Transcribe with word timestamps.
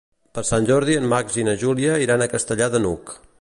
Per 0.37 0.43
Sant 0.49 0.63
Jordi 0.69 0.95
en 1.01 1.05
Max 1.11 1.37
i 1.41 1.45
na 1.49 1.55
Júlia 1.65 1.99
iran 2.07 2.25
a 2.25 2.29
Castellar 2.33 2.71
de 2.77 2.83
n'Hug. 2.87 3.15